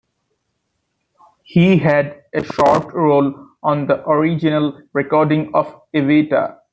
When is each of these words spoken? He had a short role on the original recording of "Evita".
He 1.43 1.77
had 1.77 2.23
a 2.33 2.43
short 2.43 2.91
role 2.91 3.49
on 3.61 3.85
the 3.85 4.03
original 4.09 4.81
recording 4.93 5.53
of 5.53 5.79
"Evita". 5.93 6.57